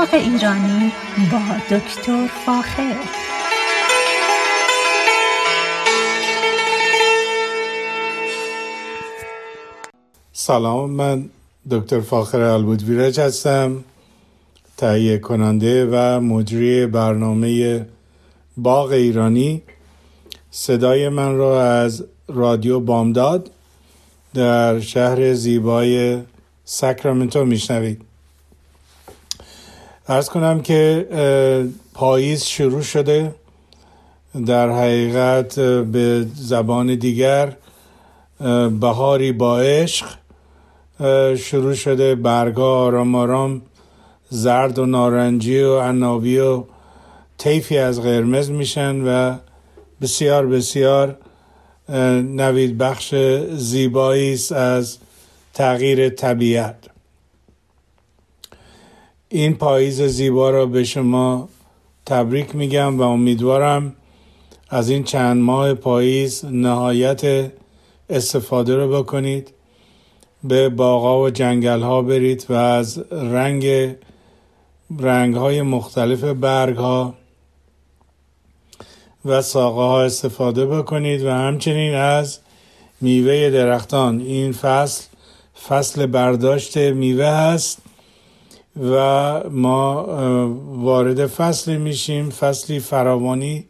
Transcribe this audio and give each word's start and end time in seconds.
باغ 0.00 0.14
ایرانی 0.14 0.92
با 1.32 1.76
دکتر 1.76 2.26
فاخر. 2.46 2.96
سلام 10.32 10.90
من 10.90 11.28
دکتر 11.70 12.00
فاخر 12.00 12.40
البودویرج 12.40 13.20
هستم 13.20 13.84
تهیه 14.76 15.18
کننده 15.18 15.88
و 15.92 16.20
مجری 16.20 16.86
برنامه 16.86 17.86
باغ 18.56 18.90
ایرانی. 18.90 19.62
صدای 20.50 21.08
من 21.08 21.36
را 21.36 21.62
از 21.64 22.04
رادیو 22.28 22.80
بامداد 22.80 23.50
در 24.34 24.80
شهر 24.80 25.34
زیبای 25.34 26.18
ساکرامنتو 26.64 27.44
میشنوید. 27.44 28.09
ارز 30.10 30.28
کنم 30.28 30.60
که 30.60 31.06
پاییز 31.94 32.44
شروع 32.44 32.82
شده. 32.82 33.34
در 34.46 34.70
حقیقت 34.70 35.60
به 35.60 36.26
زبان 36.34 36.94
دیگر 36.94 37.56
بهاری 38.80 39.32
با 39.32 39.60
عشق 39.60 40.06
شروع 41.36 41.74
شده. 41.74 42.14
برگا 42.14 42.78
آرام 42.78 43.14
آرام 43.14 43.62
زرد 44.28 44.78
و 44.78 44.86
نارنجی 44.86 45.60
و 45.60 45.78
عنابی 45.78 46.38
و 46.38 46.64
طیفی 47.38 47.78
از 47.78 48.02
قرمز 48.02 48.50
میشن 48.50 49.00
و 49.00 49.36
بسیار 50.02 50.46
بسیار 50.46 51.16
نوید 52.22 52.78
بخش 52.78 53.14
زیبایی 53.56 54.38
از 54.54 54.98
تغییر 55.54 56.08
طبیعت. 56.08 56.89
این 59.32 59.54
پاییز 59.54 60.02
زیبا 60.02 60.50
را 60.50 60.66
به 60.66 60.84
شما 60.84 61.48
تبریک 62.06 62.56
میگم 62.56 62.98
و 62.98 63.02
امیدوارم 63.02 63.94
از 64.68 64.88
این 64.90 65.04
چند 65.04 65.42
ماه 65.42 65.74
پاییز 65.74 66.44
نهایت 66.44 67.52
استفاده 68.10 68.76
رو 68.76 69.02
بکنید 69.02 69.52
به 70.44 70.68
باغا 70.68 71.22
و 71.22 71.30
جنگل 71.30 71.80
ها 71.80 72.02
برید 72.02 72.46
و 72.48 72.52
از 72.52 72.98
رنگ 73.10 73.94
رنگ 74.98 75.34
های 75.34 75.62
مختلف 75.62 76.24
برگ 76.24 76.76
ها 76.76 77.14
و 79.24 79.42
ساقه 79.42 79.80
ها 79.80 80.02
استفاده 80.02 80.66
بکنید 80.66 81.24
و 81.24 81.30
همچنین 81.30 81.94
از 81.94 82.38
میوه 83.00 83.50
درختان. 83.50 84.20
این 84.20 84.52
فصل 84.52 85.04
فصل 85.68 86.06
برداشت 86.06 86.76
میوه 86.76 87.26
هست. 87.26 87.82
و 88.76 88.94
ما 89.50 90.04
وارد 90.76 91.26
فصل 91.26 91.76
میشیم. 91.76 92.30
فصلی 92.30 92.80
فراوانی 92.80 93.64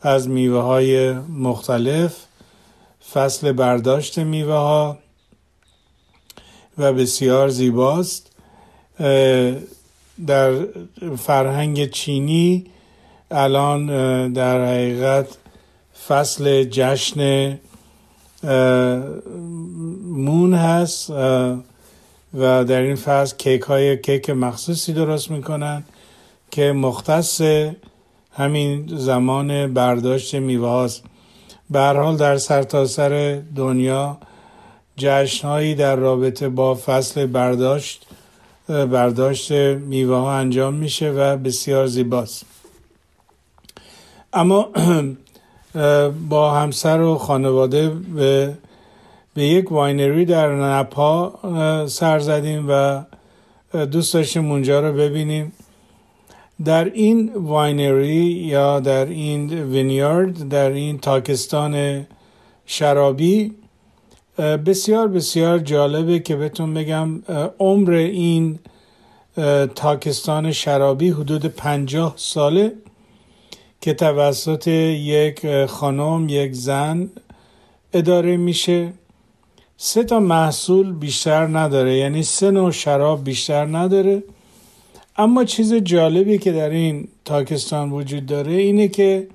از 0.00 0.28
میوه 0.28 0.60
های 0.60 1.12
مختلف 1.12 2.16
فصل 3.12 3.52
برداشت 3.52 4.18
میوه 4.18 4.54
ها 4.54 4.98
و 6.78 6.92
بسیار 6.92 7.48
زیباست. 7.48 8.32
در 10.26 10.52
فرهنگ 11.18 11.90
چینی 11.90 12.66
الان 13.30 13.86
در 14.32 14.66
حقیقت 14.66 15.26
فصل 16.08 16.64
جشن 16.64 17.58
مون 20.04 20.54
هست. 20.54 21.12
و 22.34 22.64
در 22.64 22.80
این 22.80 22.96
فصل 22.96 23.36
کیک 23.36 23.62
های 23.62 23.96
کیک 23.96 24.30
مخصوصی 24.30 24.92
درست 24.92 25.30
می‌کنن 25.30 25.84
که 26.50 26.72
مختص 26.72 27.42
همین 28.32 28.96
زمان 28.96 29.74
برداشت 29.74 30.34
میوه 30.34 30.68
هاست 30.68 31.02
حال 31.74 32.16
در 32.16 32.36
سرتاسر 32.36 33.08
سر 33.08 33.42
دنیا 33.56 34.18
جشنهایی 34.96 35.74
در 35.74 35.96
رابطه 35.96 36.48
با 36.48 36.74
فصل 36.74 37.26
برداشت 37.26 38.06
برداشت 38.68 39.52
میوه 39.52 40.16
ها 40.16 40.32
انجام 40.32 40.74
میشه 40.74 41.10
و 41.10 41.36
بسیار 41.36 41.86
زیباست. 41.86 42.44
اما 44.32 44.68
با 46.28 46.54
همسر 46.54 47.00
و 47.00 47.18
خانواده 47.18 47.88
به, 47.88 48.54
به 49.40 49.46
یک 49.46 49.72
winery 49.72 50.24
در 50.24 50.54
Napa 50.54 51.32
سر 51.86 52.18
زدیم 52.18 52.66
و 52.68 53.02
دوست 53.86 54.14
داشتیم 54.14 54.50
اونجا 54.50 54.80
رو 54.80 54.92
ببینیم. 54.92 55.52
در 56.64 56.84
این 56.84 57.32
winery 57.34 58.24
یا 58.24 58.80
در 58.80 59.06
این 59.06 59.62
vineyard 59.62 60.48
در 60.48 60.70
این 60.70 60.98
تاکستان 60.98 62.06
شرابی 62.66 63.54
بسیار 64.38 65.08
بسیار 65.08 65.58
جالبه 65.58 66.18
که 66.18 66.36
بهتون 66.36 66.74
بگم 66.74 67.22
عمر 67.58 67.90
این 67.90 68.58
تاکستان 69.74 70.52
شرابی 70.52 71.10
حدود 71.10 71.46
پنجاه 71.46 72.14
ساله 72.16 72.72
که 73.80 73.94
توسط 73.94 74.68
یک 74.68 75.64
خانم 75.66 76.28
یک 76.28 76.52
زن 76.52 77.10
اداره 77.92 78.36
میشه. 78.36 78.92
سه 79.82 80.04
تا 80.04 80.20
محصول 80.20 80.92
بیشتر 80.92 81.46
نداره 81.46 81.96
یعنی 81.96 82.22
سه 82.22 82.50
نوع 82.50 82.70
شراب 82.70 83.24
بیشتر 83.24 83.64
نداره. 83.66 84.22
اما 85.16 85.44
چیز 85.44 85.74
جالبی 85.74 86.38
که 86.38 86.52
در 86.52 86.70
این 86.70 87.08
تاکستان 87.24 87.90
وجود 87.90 88.26
داره 88.26 88.52
اینه 88.52 88.88
که 88.88 89.26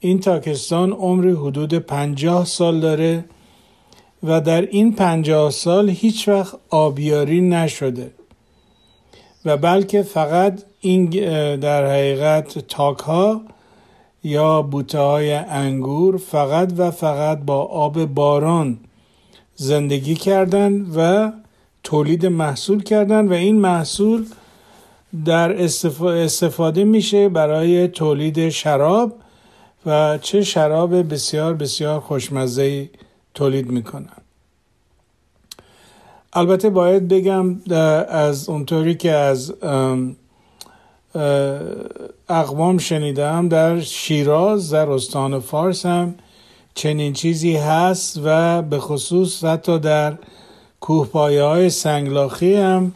این 0.00 0.20
تاکستان 0.20 0.92
عمر 0.92 1.28
حدود 1.28 1.74
پنجاه 1.74 2.44
سال 2.44 2.80
داره 2.80 3.24
و 4.22 4.40
در 4.40 4.60
این 4.60 4.92
پنجاه 4.92 5.50
سال 5.50 5.90
هیچ 5.90 6.28
وقت 6.28 6.56
آبیاری 6.70 7.40
نشده. 7.40 8.10
و 9.44 9.56
بلکه 9.56 10.02
فقط 10.02 10.62
این 10.80 11.06
در 11.56 11.86
حقیقت 11.86 12.58
تاک 12.58 12.98
ها 12.98 13.40
یا 14.24 14.62
بوته 14.62 14.98
های 14.98 15.32
انگور 15.32 16.16
فقط 16.16 16.72
و 16.76 16.90
فقط 16.90 17.38
با 17.38 17.64
آب 17.64 18.04
باران 18.04 18.78
زندگی 19.56 20.14
کردن 20.14 20.86
و 20.96 21.32
تولید 21.82 22.26
محصول 22.26 22.82
کردن 22.82 23.28
و 23.28 23.32
این 23.32 23.56
محصول 23.56 24.26
در 25.24 25.62
استفاده 26.02 26.84
میشه 26.84 27.28
برای 27.28 27.88
تولید 27.88 28.48
شراب 28.48 29.12
و 29.86 30.18
چه 30.18 30.42
شراب 30.42 31.12
بسیار 31.12 31.54
بسیار 31.54 32.00
خوشمزه 32.00 32.90
تولید 33.34 33.70
می‌کنن. 33.70 34.08
البته 36.32 36.70
باید 36.70 37.08
بگم 37.08 37.60
از 38.08 38.48
اونطوری 38.48 38.94
که 38.94 39.10
از 39.10 39.54
اقوام 42.28 42.78
شنیدم 42.78 43.48
در 43.48 43.80
شیراز 43.80 44.72
در 44.72 44.90
استان 44.90 45.40
فارس 45.40 45.86
هم 45.86 46.14
چنین 46.76 47.12
چیزی 47.12 47.56
هست 47.56 48.20
و 48.24 48.62
به 48.62 48.78
خصوص 48.78 49.44
حتی 49.44 49.78
در 49.78 50.18
کوهپایه 50.80 51.42
های 51.42 51.70
سنگلاخی 51.70 52.54
هم 52.54 52.92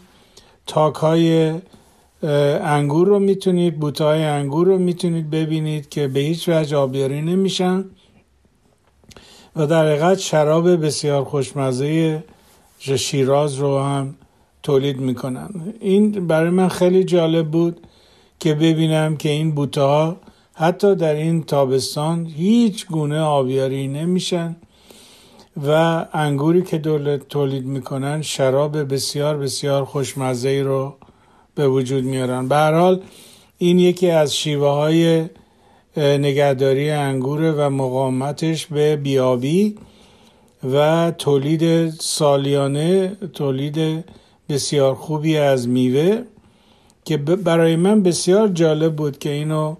تاک 0.66 0.94
های 0.94 1.54
انگور 2.62 3.08
رو 3.08 3.18
می‌تونید 3.18 3.78
بوته 3.78 4.04
های 4.04 4.24
انگور 4.24 4.66
رو 4.66 4.78
می‌تونید 4.78 5.30
ببینید 5.30 5.88
که 5.88 6.08
به 6.08 6.20
هیچ 6.20 6.48
وجه 6.48 6.76
آبیاری 6.76 7.22
نمیشن 7.22 7.84
و 9.56 9.66
در 9.66 9.86
حقیقت 9.86 10.18
شراب 10.18 10.86
بسیار 10.86 11.24
خوشمزه 11.24 12.24
شیراز 12.78 13.54
رو 13.54 13.78
هم 13.78 14.14
تولید 14.62 15.00
می‌کنن. 15.00 15.48
این 15.80 16.26
برای 16.26 16.50
من 16.50 16.68
خیلی 16.68 17.04
جالب 17.04 17.50
بود 17.50 17.86
که 18.40 18.54
ببینم 18.54 19.16
که 19.16 19.28
این 19.28 19.50
بوته 19.54 19.80
ها 19.80 20.16
حتی 20.60 20.94
در 20.94 21.14
این 21.14 21.42
تابستان 21.42 22.26
هیچ 22.26 22.86
گونه 22.86 23.20
آبیاری 23.20 23.88
نمیشن 23.88 24.56
و 25.66 26.06
انگوری 26.12 26.62
که 26.62 26.78
دولت 26.78 27.28
تولید 27.28 27.64
می‌کنن 27.64 28.22
شراب 28.22 28.92
بسیار 28.92 29.36
بسیار 29.36 29.84
خوشمزه 29.84 30.62
رو 30.62 30.94
به 31.54 31.68
وجود 31.68 32.04
میارن. 32.04 32.48
به 32.48 32.56
حال 32.56 33.02
این 33.58 33.78
یکی 33.78 34.10
از 34.10 34.36
شیوه 34.36 34.68
های 34.68 35.24
نگهداری 35.96 36.90
انگور 36.90 37.54
و 37.58 37.70
مقاومتش 37.70 38.66
به 38.66 38.96
بیابی 38.96 39.78
و 40.72 41.10
تولید 41.18 41.90
سالیانه 41.90 43.16
تولید 43.34 44.04
بسیار 44.48 44.94
خوبی 44.94 45.36
از 45.36 45.68
میوه 45.68 46.22
که 47.04 47.16
برای 47.16 47.76
من 47.76 48.02
بسیار 48.02 48.48
جالب 48.48 48.96
بود 48.96 49.18
که 49.18 49.30
اینو 49.30 49.76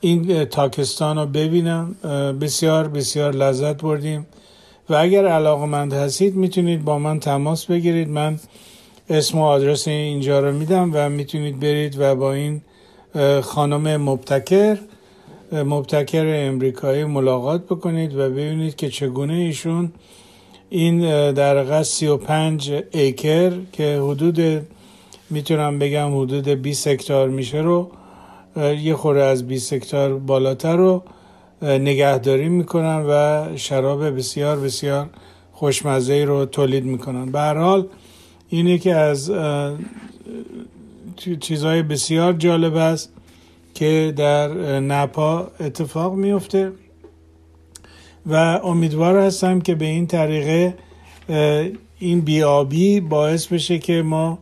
این 0.00 0.44
تاکستان 0.44 1.18
رو 1.18 1.26
ببینم 1.26 1.94
بسیار 2.40 2.88
بسیار 2.88 3.32
لذت 3.32 3.82
بردیم. 3.82 4.26
و 4.90 4.94
اگر 4.94 5.26
علاقمند 5.26 5.92
هستید 5.92 6.34
می‌تونید 6.34 6.84
با 6.84 6.98
من 6.98 7.20
تماس 7.20 7.66
بگیرید. 7.66 8.08
من 8.08 8.40
اسم 9.10 9.38
و 9.38 9.44
آدرس 9.44 9.88
اینجا 9.88 10.40
رو 10.40 10.52
میدم 10.52 10.90
و 10.94 11.08
می‌تونید 11.08 11.60
برید 11.60 11.96
و 11.98 12.14
با 12.14 12.32
این 12.32 12.60
خانم 13.42 13.96
مبتکر 13.96 14.78
مبتکر 15.52 16.46
امریکایی 16.48 17.04
ملاقات 17.04 17.64
بکنید 17.64 18.14
و 18.14 18.30
ببینید 18.30 18.76
که 18.76 18.88
چگونه 18.88 19.34
ایشون 19.34 19.92
این 20.70 21.00
در 21.32 21.56
واقع 21.56 21.82
35 21.82 22.72
ایکر 22.92 23.52
که 23.72 24.00
حدود 24.02 24.66
می‌تونم 25.30 25.78
بگم 25.78 26.20
حدود 26.20 26.48
20 26.48 26.86
هکتار 26.86 27.28
میشه 27.28 27.58
رو 27.58 27.90
یه 28.58 28.94
خوره 28.94 29.22
از 29.22 29.46
20 29.46 29.72
هکتار 29.72 30.18
بالاتر 30.18 30.76
رو 30.76 31.02
نگهداری 31.62 32.48
می‌کنن 32.48 33.04
و 33.08 33.46
شراب 33.56 34.16
بسیار 34.16 34.60
بسیار 34.60 35.10
خوشمزه 35.52 36.24
رو 36.24 36.44
تولید 36.44 36.84
می‌کنن. 36.84 37.32
به 37.32 37.38
هر 37.38 37.54
حال 37.54 37.86
اینه 38.48 38.78
که 38.78 38.94
از 38.94 39.32
چیزهای 41.40 41.82
بسیار 41.82 42.32
جالب 42.32 42.76
است 42.76 43.12
که 43.74 44.12
در 44.16 44.48
نپا 44.80 45.50
اتفاق 45.60 46.14
میفته 46.14 46.72
و 48.26 48.34
امیدوار 48.64 49.18
هستم 49.18 49.60
که 49.60 49.74
به 49.74 49.84
این 49.84 50.06
طریقه 50.06 50.74
این 51.98 52.20
بیابی 52.20 53.00
باعث 53.00 53.46
بشه 53.46 53.78
که 53.78 54.02
ما 54.02 54.38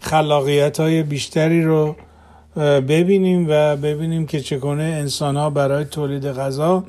خلاقیت 0.00 0.80
های 0.80 1.02
بیشتری 1.02 1.62
رو 1.62 1.96
ببینیم 2.56 3.46
و 3.48 3.76
ببینیم 3.76 4.26
که 4.26 4.40
چگونه 4.40 4.82
انسان 4.82 5.36
ها 5.36 5.50
برای 5.50 5.84
تولید 5.84 6.26
غذا 6.26 6.84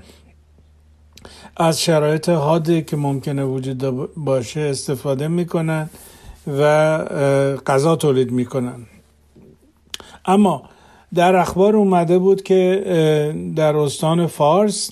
از 1.57 1.81
شرایط 1.81 2.29
حادی 2.29 2.81
که 2.81 2.97
ممکنه 2.97 3.43
وجود 3.43 4.09
باشه 4.15 4.59
استفاده 4.59 5.27
می‌کنن 5.27 5.89
و 6.47 6.97
غذا 7.67 7.95
تولید 7.95 8.31
می‌کنن. 8.31 8.75
اما 10.25 10.63
در 11.15 11.35
اخبار 11.35 11.75
اومده 11.75 12.17
بود 12.17 12.43
که 12.43 13.33
در 13.55 13.77
استان 13.77 14.27
فارس 14.27 14.91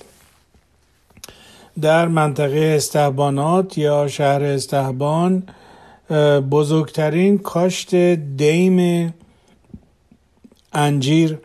در 1.80 2.08
منطقه 2.08 2.74
استهبانات 2.76 3.78
یا 3.78 4.08
شهر 4.08 4.42
استهبان 4.42 5.42
بزرگترین 6.50 7.38
کاشت 7.38 7.94
دیم 8.14 9.14
انجیر 10.72 11.38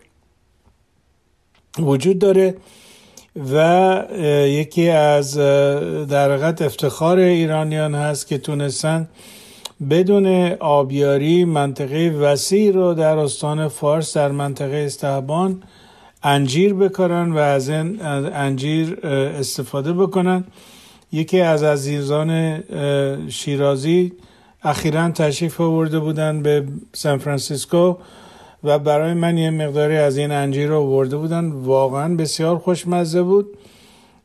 وجود 1.80 2.20
داره 2.20 2.56
و 3.54 4.06
یکی 4.48 4.90
از 4.90 5.38
در 6.08 6.32
افتخار 6.66 7.18
ایرانیان 7.18 7.96
هست 7.96 8.28
که 8.28 8.38
تونستن 8.38 9.10
بدون 9.90 10.52
آبیاری 10.60 11.46
منطقه 11.46 12.10
وسیع 12.10 12.72
رو 12.72 12.94
در 12.94 13.18
استان 13.18 13.68
فارس 13.68 14.18
در 14.18 14.32
منطقه 14.32 14.76
استهبان 14.76 15.64
انجیر 16.24 16.74
بکارن 16.74 17.32
و 17.32 17.38
از 17.38 17.70
این 17.70 18.02
انجیر 18.02 19.08
استفاده 19.40 19.94
بکنن. 19.94 20.44
یکی 21.12 21.42
از 21.42 21.64
عزیزان 21.64 22.64
شیرازی 23.30 24.14
اخیرا 24.64 25.12
تشریف 25.12 25.62
آورده 25.62 26.00
بودن 26.00 26.42
به 26.42 26.66
سان 26.94 27.18
فرانسیسکو. 27.18 27.96
و 28.64 28.80
برای 28.80 29.14
من 29.14 29.38
یه 29.38 29.50
مقداری 29.50 29.98
از 29.98 30.18
این 30.18 30.32
انجیر 30.32 30.68
رو 30.70 30.80
آورده 30.80 31.18
بودن. 31.18 31.52
واقعا 31.52 32.16
بسیار 32.16 32.58
خوشمزه 32.58 33.22
بود. 33.22 33.58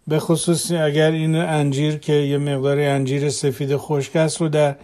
به 0.09 0.19
خصوص 0.19 0.73
اگر 0.73 1.11
این 1.11 1.35
انجیر 1.35 1.99
که 1.99 2.13
یه 2.13 2.39
مقداری 2.39 2.85
انجیر 2.85 3.31
سفید 3.31 3.77
خشک 3.77 4.17
است 4.17 4.41
رو 4.41 4.49
در 4.49 4.77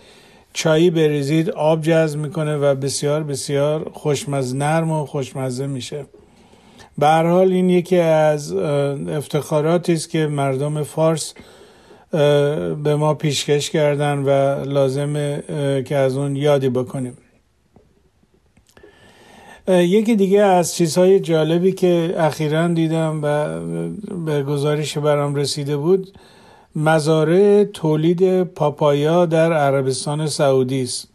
چایی 0.52 0.90
بریزید 0.90 1.50
آب 1.50 1.82
جذب 1.82 2.18
می‌کنه 2.18 2.56
و 2.56 2.74
بسیار 2.74 3.22
بسیار 3.22 3.90
خوشمزه 3.92 4.56
نرم 4.56 4.90
و 4.90 5.06
خوشمزه 5.06 5.66
میشه. 5.66 6.04
به 6.98 7.02
هر 7.02 7.06
حال 7.06 7.52
این 7.52 7.70
یکی 7.70 7.98
از 7.98 8.52
افتخاراتی 8.52 9.92
است 9.92 10.10
که 10.10 10.26
مردم 10.26 10.82
فارس 10.82 11.34
به 12.82 12.96
ما 12.96 13.14
پیشکش 13.14 13.70
کردن 13.70 14.18
و 14.18 14.64
لازمه 14.64 15.42
که 15.86 15.96
از 15.96 16.16
اون 16.16 16.36
یادی 16.36 16.68
بکنیم. 16.68 17.16
یکی 19.68 20.16
دیگه 20.16 20.40
از 20.40 20.74
چیزهای 20.74 21.20
جالبی 21.20 21.72
که 21.72 22.14
اخیرا 22.16 22.68
دیدم 22.68 23.20
و 23.22 23.60
به 24.24 24.42
گزارش 24.42 24.98
برام 24.98 25.34
رسیده 25.34 25.76
بود 25.76 26.08
مزارع 26.76 27.64
تولید 27.64 28.42
پاپایا 28.42 29.26
در 29.26 29.52
عربستان 29.52 30.26
سعودی 30.26 30.82
است. 30.82 31.08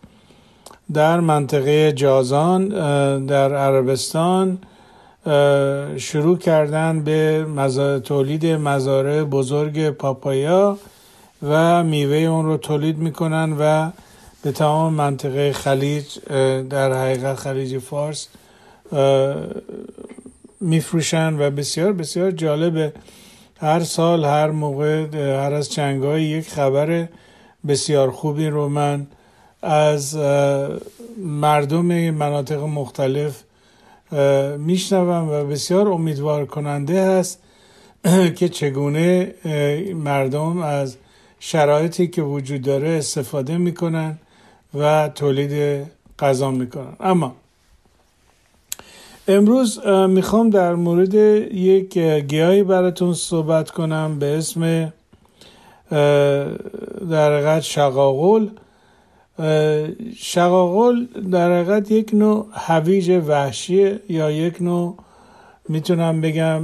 در 0.93 1.19
منطقه 1.19 1.91
جازان 1.91 2.67
در 3.25 3.55
عربستان 3.55 4.57
شروع 5.97 6.37
کردن 6.37 7.03
به 7.03 7.45
تولید 8.03 8.45
مزارع 8.45 9.23
بزرگ 9.23 9.89
پاپایا 9.89 10.77
و 11.43 11.83
میوه 11.83 12.15
اون 12.15 12.45
رو 12.45 12.57
تولید 12.57 12.97
می‌کنن 12.97 13.55
و 13.59 13.91
به 14.43 14.51
تمام 14.51 14.93
منطقه 14.93 15.53
خلیج 15.53 16.05
در 16.69 16.93
حقیقت 16.93 17.35
خلیج 17.35 17.77
فارس 17.77 18.27
میفروشن 20.61 21.39
و 21.39 21.49
بسیار 21.49 21.93
بسیار 21.93 22.31
جالبه 22.31 22.93
هر 23.59 23.79
سال 23.79 24.25
هر 24.25 24.51
موقع 24.51 25.05
هر 25.15 25.53
از 25.53 25.69
چنگای 25.69 26.23
یک 26.23 26.49
خبر 26.49 27.07
بسیار 27.67 28.11
خوبی 28.11 28.47
رو 28.47 28.69
من 28.69 29.07
از 29.61 30.15
مردم 31.17 31.85
مناطق 32.11 32.63
مختلف 32.63 33.43
میشنوم 34.57 35.29
و 35.29 35.43
بسیار 35.43 35.87
امیدوار 35.87 36.45
کننده 36.45 37.05
هست 37.05 37.39
که 38.37 38.49
چگونه 38.49 39.33
مردم 39.95 40.57
از 40.57 40.97
شرایطی 41.39 42.07
که 42.07 42.21
وجود 42.21 42.61
داره 42.61 42.89
استفاده 42.89 43.57
می‌کنن 43.57 44.19
و 44.73 45.09
تولید 45.15 45.85
غذا 46.19 46.51
می‌کنن. 46.51 46.93
اما 46.99 47.35
امروز 49.29 49.87
می‌خوام 49.87 50.49
در 50.49 50.75
مورد 50.75 51.13
یک 51.53 51.97
گیاهی 51.97 52.63
براتون 52.63 53.13
صحبت 53.13 53.71
کنم 53.71 54.19
به 54.19 54.37
اسم 54.37 54.93
در 57.09 57.33
حقیقت 57.33 57.59
شقاقل. 57.59 58.47
شقاقل 60.15 61.05
در 61.05 61.61
حقیقت 61.61 61.91
یک 61.91 62.09
نوع 62.13 62.47
هویج 62.51 63.21
وحشی 63.27 63.99
یا 64.09 64.31
یک 64.31 64.61
نوع 64.61 64.97
می‌تونم 65.69 66.21
بگم 66.21 66.61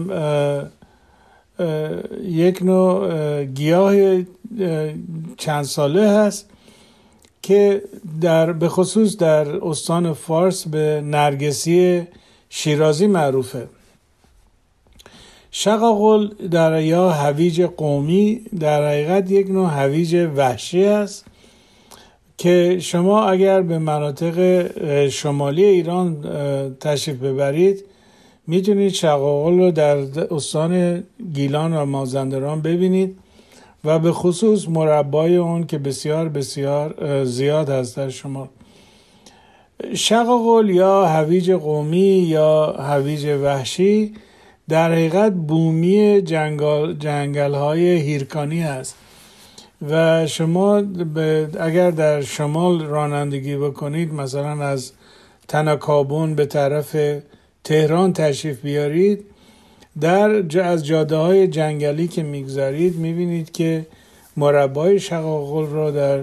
یک 2.23 2.63
نوع 2.63 3.43
گیاه 3.43 4.21
چند 5.37 5.63
ساله 5.63 6.09
هست 6.09 6.49
که 7.41 7.81
در 8.21 8.53
به 8.53 8.69
خصوص 8.69 9.17
در 9.17 9.65
استان 9.65 10.13
فارس 10.13 10.67
به 10.67 11.01
نرگسی 11.05 12.07
شیرازی 12.49 13.07
معروفه. 13.07 13.67
شقاقل 15.51 16.27
در 16.27 16.81
یا 16.81 17.09
هویج 17.09 17.61
قومی 17.61 18.41
در 18.59 18.87
حقیقت 18.87 19.31
یک 19.31 19.49
نوع 19.49 19.69
هویج 19.69 20.27
وحشی 20.35 20.85
است 20.85 21.25
که 22.37 22.77
شما 22.81 23.25
اگر 23.25 23.61
به 23.61 23.79
مناطق 23.79 24.37
شمالی 25.09 25.65
ایران 25.65 26.21
تشریف 26.79 27.17
ببرید 27.17 27.85
می‌تونید 28.47 28.93
شقاقل 28.93 29.59
رو 29.59 29.71
در 29.71 29.97
استان 30.33 31.03
گیلان 31.33 31.73
و 31.73 31.85
مازندران 31.85 32.61
ببینید 32.61 33.17
و 33.85 33.99
به 33.99 34.11
خصوص 34.11 34.69
مربای 34.69 35.35
اون 35.35 35.65
که 35.67 35.77
بسیار 35.77 36.29
بسیار 36.29 37.23
زیاد 37.25 37.69
هست 37.69 37.97
در 37.97 38.09
شما 38.09 38.49
شقاقل 39.93 40.69
یا 40.69 41.05
هویج 41.05 41.51
قومی 41.51 42.25
یا 42.29 42.65
هویج 42.65 43.25
وحشی 43.25 44.13
در 44.69 44.91
حقیقت 44.91 45.31
بومی 45.31 46.21
جنگل, 46.21 46.93
جنگل 46.93 47.53
های 47.53 47.97
هیرکانی 47.97 48.61
هست. 48.61 48.95
و 49.89 50.27
شما 50.27 50.83
اگر 51.59 51.91
در 51.91 52.21
شمال 52.21 52.81
رانندگی 52.85 53.55
بکنید 53.55 54.13
مثلا 54.13 54.63
از 54.63 54.91
تنکابون 55.47 56.35
به 56.35 56.45
طرف 56.45 56.95
تهران 57.63 58.13
تشریف 58.13 58.61
بیارید 58.61 59.25
در 60.01 60.61
از 60.63 60.85
جاده 60.85 61.15
های 61.15 61.47
جنگلی 61.47 62.07
که 62.07 62.23
می‌گذارید 62.23 62.95
می‌بینید 62.95 63.51
که 63.51 63.85
مربای 64.37 64.99
شقاقل 64.99 65.65
را 65.65 65.91
در 65.91 66.19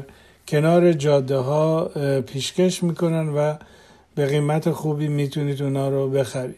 کنار 0.52 0.92
جاده 0.92 1.36
ها 1.36 1.90
پیشکش 2.26 2.82
می‌کنن 2.82 3.28
و 3.28 3.54
به 4.14 4.26
قیمت 4.26 4.70
خوبی 4.70 5.08
می‌تونید 5.08 5.62
اونا 5.62 5.88
رو 5.88 6.10
بخرید. 6.10 6.56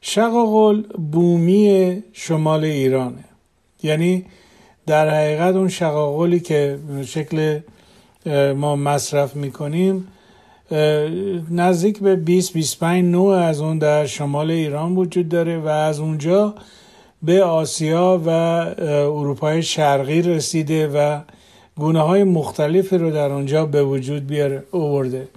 شقاقل 0.00 0.82
بومی 1.12 2.02
شمال 2.12 2.64
ایرانه. 2.64 3.24
یعنی 3.82 4.24
در 4.86 5.10
حقیقت 5.10 5.54
اون 5.54 5.68
شقاقلی 5.68 6.40
که 6.40 6.78
شکل 7.06 7.60
ما 8.56 8.76
مصرف 8.76 9.36
می‌کنیم 9.36 10.08
نزدیک 11.50 11.98
به 11.98 12.16
20 12.16 12.52
25 12.52 13.04
نوع 13.04 13.36
از 13.36 13.60
اون 13.60 13.78
در 13.78 14.06
شمال 14.06 14.50
ایران 14.50 14.96
وجود 14.96 15.28
داره 15.28 15.58
و 15.58 15.68
از 15.68 16.00
اونجا 16.00 16.54
به 17.22 17.44
آسیا 17.44 18.20
و 18.26 18.30
اروپای 18.80 19.62
شرقی 19.62 20.22
رسیده 20.22 20.88
و 20.88 21.20
گونه 21.80 22.00
های 22.00 22.24
مختلفی 22.24 22.98
رو 22.98 23.10
در 23.10 23.30
آنجا 23.32 23.66
به 23.66 23.82
وجود 23.84 24.26
بیاره 24.26 24.64
آورده. 24.72 25.28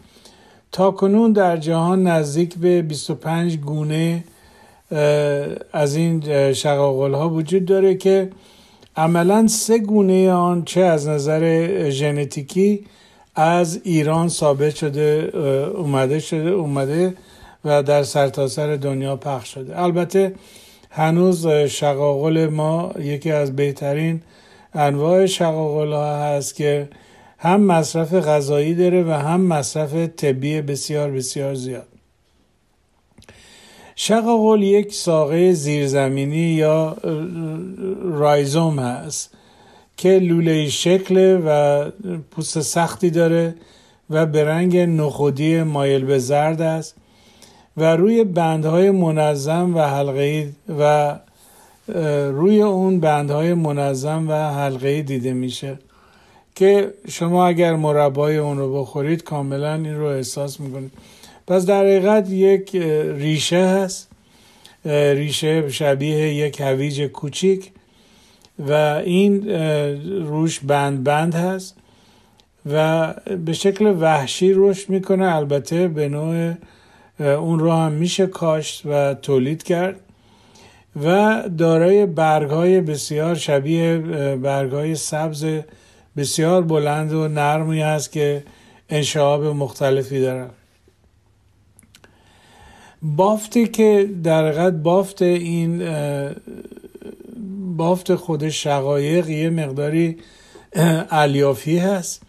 تا 0.72 0.92
کنون 0.92 1.32
در 1.32 1.58
جهان 1.58 2.08
نزدیک 2.08 2.56
به 2.56 2.82
25 2.82 3.58
گونه 3.58 4.24
از 5.74 5.96
این 5.96 6.54
شقاقل 6.54 7.14
ها 7.14 7.30
وجود 7.30 7.66
داره 7.66 7.96
که 7.96 8.30
عملا 8.98 9.48
سه 9.48 9.80
گونه 9.80 10.32
آن 10.32 10.66
چه 10.66 10.82
از 10.82 11.08
نظر 11.08 11.44
ژنتیکی 11.90 12.86
از 13.36 13.82
ایران 13.84 14.30
ثابت 14.30 14.76
شده 14.76 15.32
اومده 15.76 16.20
شده 16.20 16.50
اومده 16.50 17.14
و 17.66 17.84
در 17.84 18.04
سرتاسر 18.04 18.76
سر 18.76 18.76
دنیا 18.76 19.16
پخش 19.16 19.54
شده. 19.54 19.82
البته 19.82 20.34
هنوز 20.90 21.48
شقاقل 21.48 22.48
ما 22.48 22.92
یکی 23.00 23.32
از 23.32 23.56
بهترین 23.56 24.22
انواع 24.76 25.26
شقاقل 25.26 25.94
ها 25.94 26.16
هست 26.18 26.56
که 26.56 26.90
هم 27.38 27.62
مصرف 27.62 28.14
غذایی 28.14 28.76
داره 28.76 29.04
و 29.04 29.12
هم 29.12 29.42
مصرف 29.42 29.94
طبی 29.94 30.62
بسیار 30.62 31.12
بسیار 31.12 31.54
زیاد. 31.54 31.88
شقاقل 33.96 34.64
یک 34.64 34.94
ساقه 34.94 35.54
زیرزمینی 35.54 36.38
یا 36.38 36.98
رایزوم 38.04 38.80
هست 38.80 39.34
که 39.98 40.20
لوله 40.20 40.70
شکل 40.70 41.42
و 41.46 41.90
پوست 42.32 42.62
سختی 42.62 43.10
داره 43.10 43.56
و 44.10 44.26
به 44.26 44.44
رنگ 44.44 44.78
نخودی 44.78 45.64
مایل 45.64 46.06
به 46.06 46.20
زرد 46.20 46.62
است 46.62 46.96
و 47.78 47.96
روی 47.96 48.24
بندهای 48.24 48.92
منظم 48.92 49.76
و 49.76 49.80
حلقه 49.80 50.50
و 50.80 51.16
روی 51.88 52.62
اون 52.62 53.00
بندهای 53.00 53.54
منظم 53.54 54.30
و 54.30 54.34
حلقه 54.34 55.02
دیده 55.02 55.34
میشه 55.34 55.80
که 56.56 56.94
شما 57.10 57.48
اگر 57.48 57.76
مربای 57.76 58.38
اون 58.38 58.58
رو 58.58 58.82
بخورید 58.82 59.24
کاملا 59.24 59.74
این 59.74 59.98
رو 59.98 60.06
احساس 60.06 60.60
می‌کنید. 60.60 60.92
پس 61.48 61.66
در 61.66 61.80
حقیقت 61.80 62.30
یک 62.30 62.76
ریشه 63.18 63.66
هست. 63.68 64.10
ریشه 64.86 65.70
شبیه 65.70 66.34
یک 66.34 66.62
هویج 66.62 67.02
کوچیک 67.02 67.72
و 68.60 68.72
این 69.06 69.50
روش 70.26 70.60
بند 70.60 71.04
بند 71.04 71.36
هست 71.36 71.76
و 72.72 73.14
به 73.46 73.54
شکل 73.54 73.96
وحشی 74.00 74.52
رشد 74.56 74.90
می‌کنه. 74.90 75.36
البته 75.36 75.88
به 75.88 76.10
نوع 76.10 76.54
اون 77.20 77.60
رو 77.60 77.72
هم 77.72 77.92
میشه 77.92 78.28
کاشت 78.28 78.82
و 78.86 79.14
تولید 79.14 79.64
کرد. 79.64 80.00
و 80.96 81.44
دارای 81.58 82.06
برگ 82.06 82.50
های 82.50 82.82
بسیار 82.82 83.36
شبیه 83.36 83.98
برگ 84.42 84.72
های 84.72 84.96
سبز 84.96 85.46
بسیار 86.18 86.62
بلند 86.62 87.14
و 87.14 87.28
نرمی 87.28 87.82
هست 87.82 88.12
که 88.12 88.44
انشعاب 88.90 89.46
مختلفی 89.46 90.22
دارن. 90.22 90.50
بافتی 93.02 93.68
که 93.68 94.10
در 94.24 94.48
حقیقت 94.48 94.74
بافت 94.74 95.22
این 95.22 95.84
بافت 97.78 98.16
خود 98.16 98.50
شقایق 98.50 99.30
یه 99.30 99.50
مقداری 99.50 100.18
الیافی 101.12 101.78
هست. 101.78 102.22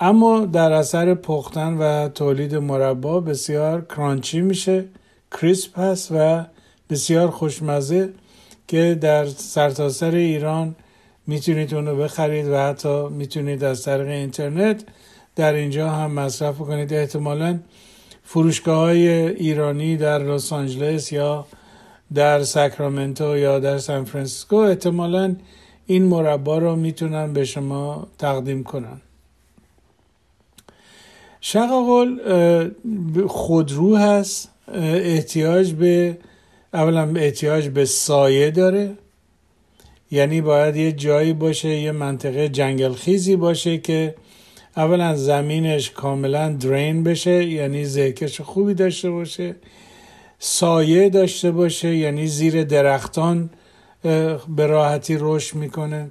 اما 0.00 0.40
در 0.40 0.72
اثر 0.72 1.14
پختن 1.14 1.76
و 1.78 2.08
تولید 2.08 2.54
مربا 2.54 3.20
بسیار 3.20 3.80
کرانچی 3.80 4.40
میشه 4.40 4.84
کریسپ 5.30 5.78
هست 5.78 6.12
و 6.12 6.44
بسیار 6.92 7.30
خوشمزه 7.30 8.12
که 8.68 8.98
در 9.00 9.26
سرتاسر 9.26 10.10
سر 10.10 10.16
ایران 10.16 10.74
می‌تونید 11.26 11.74
اونو 11.74 11.96
بخرید 11.96 12.48
و 12.48 12.56
حتی 12.56 13.08
می‌تونید 13.08 13.64
از 13.64 13.82
طریق 13.84 14.08
اینترنت 14.08 14.84
در 15.36 15.54
اینجا 15.54 15.90
هم 15.90 16.12
مصرف 16.12 16.58
کنید. 16.58 16.94
احتمالا 16.94 17.58
فروشگاه 18.24 18.78
های 18.78 19.08
ایرانی 19.28 19.96
در 19.96 20.18
لس 20.18 20.52
آنجلس 20.52 21.12
یا 21.12 21.46
در 22.14 22.42
ساکرامنتو 22.42 23.36
یا 23.36 23.58
در 23.58 23.78
سان 23.78 24.04
فرانسیسکو 24.04 24.56
احتمالا 24.56 25.36
این 25.86 26.02
مربا 26.02 26.58
رو 26.58 26.76
می‌تونن 26.76 27.32
به 27.32 27.44
شما 27.44 28.06
تقدیم 28.18 28.64
کنن. 28.64 29.00
شقاقل 31.40 32.18
خودرو 33.26 33.96
هست 33.96 34.48
احتیاج 34.84 35.72
به 35.72 36.18
اولا 36.74 37.12
احتیاج 37.16 37.68
به 37.68 37.84
سایه 37.84 38.50
داره. 38.50 38.90
یعنی 40.10 40.40
باید 40.40 40.76
یه 40.76 40.92
جایی 40.92 41.32
باشه 41.32 41.68
یه 41.68 41.92
منطقه 41.92 42.48
جنگل 42.48 42.92
خیزی 42.92 43.36
باشه 43.36 43.78
که 43.78 44.14
اولا 44.76 45.16
زمینش 45.16 45.90
کاملا 45.90 46.52
درین 46.52 47.04
بشه 47.04 47.44
یعنی 47.44 47.84
زهکش 47.84 48.40
خوبی 48.40 48.74
داشته 48.74 49.10
باشه. 49.10 49.54
سایه 50.38 51.08
داشته 51.08 51.50
باشه 51.50 51.96
یعنی 51.96 52.26
زیر 52.26 52.64
درختان 52.64 53.50
به 54.56 54.66
راحتی 54.66 55.16
رشد 55.20 55.56
می‌کنه. 55.56 56.10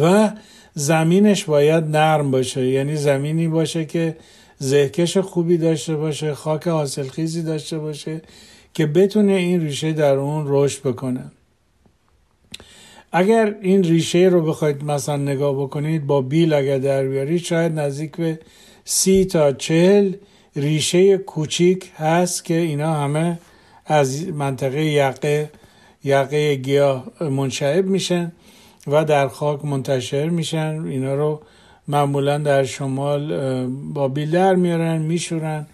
و 0.00 0.30
زمینش 0.74 1.44
باید 1.44 1.84
نرم 1.84 2.30
باشه 2.30 2.66
یعنی 2.66 2.96
زمینی 2.96 3.48
باشه 3.48 3.84
که 3.84 4.16
زهکش 4.58 5.16
خوبی 5.16 5.56
داشته 5.56 5.96
باشه 5.96 6.34
خاک 6.34 6.68
حاصلخیزی 6.68 7.42
داشته 7.42 7.78
باشه. 7.78 8.22
که 8.74 8.86
بتونه 8.86 9.32
این 9.32 9.60
ریشه 9.60 9.92
در 9.92 10.14
اون 10.14 10.44
رشد 10.48 10.82
بکنه. 10.82 11.30
اگر 13.12 13.54
این 13.62 13.82
ریشه 13.84 14.18
رو 14.18 14.42
بخواید 14.42 14.84
مثلا 14.84 15.16
نگاه 15.16 15.62
بکنید 15.62 16.06
با 16.06 16.22
بیل 16.22 16.52
اگر 16.52 16.78
در 16.78 17.08
بیارید 17.08 17.42
شاید 17.42 17.78
نزدیک 17.78 18.16
به 18.16 18.38
سی 18.84 19.24
تا 19.24 19.52
چهل 19.52 20.14
ریشه 20.56 21.18
کوچیک 21.18 21.90
هست 21.96 22.44
که 22.44 22.54
اینا 22.54 22.94
همه 22.94 23.38
از 23.86 24.28
منطقه 24.28 24.84
یقه 24.84 25.50
یقه 26.04 26.54
گیاه 26.54 27.04
منشعب 27.20 27.86
میشن 27.86 28.32
و 28.86 29.04
در 29.04 29.28
خاک 29.28 29.64
منتشر 29.64 30.28
میشن. 30.28 30.84
اینا 30.86 31.14
رو 31.14 31.40
معمولا 31.88 32.38
در 32.38 32.64
شمال 32.64 33.66
با 33.94 34.08
بیل 34.08 34.30
در 34.30 34.54
میارن 34.54 35.02
میشورن 35.02 35.66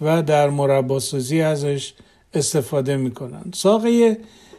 و 0.00 0.22
در 0.22 0.50
مرباسوزی 0.50 1.40
ازش 1.42 1.94
استفاده 2.34 2.96
می‌کنن 2.96 3.42
ساقه 3.54 4.18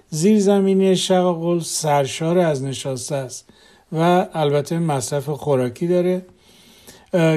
زیرزمینی 0.09 0.95
شقاقل 0.95 1.59
سرشار 1.59 2.37
از 2.37 2.63
نشاسته 2.63 3.15
است 3.15 3.49
و 3.91 4.27
البته 4.33 4.79
مصرف 4.79 5.29
خوراکی 5.29 5.87
داره 5.87 6.25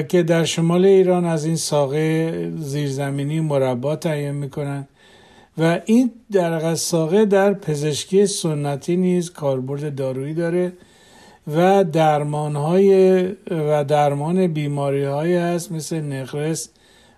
که 0.07 0.23
در 0.23 0.43
شمال 0.45 0.85
ایران 0.85 1.25
از 1.25 1.45
این 1.45 1.55
ساقه 1.55 2.51
زیرزمینی 2.57 3.39
مربا 3.39 3.95
تهیه 3.95 4.31
می‌کنن 4.31 4.87
و 5.57 5.81
این 5.85 6.11
در 6.31 6.75
ساقه 6.75 7.25
در 7.25 7.53
پزشکی 7.53 8.25
سنتی 8.25 8.97
نیز 8.97 9.31
کاربرد 9.31 9.95
دارویی 9.95 10.33
داره 10.33 10.73
و 11.55 11.83
درمان 11.83 12.55
های 12.55 13.21
و 13.51 13.83
درمان 13.83 14.47
بیماری 14.47 15.03
های 15.03 15.35
هست 15.35 15.71
مثل 15.71 16.01
نقرس 16.01 16.69